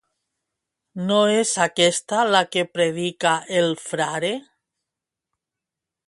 [1.09, 4.31] No és aquesta la que predica el frare.